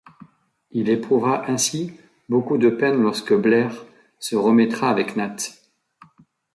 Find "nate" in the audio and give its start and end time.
5.15-5.61